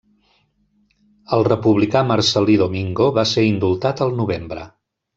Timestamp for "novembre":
4.25-4.71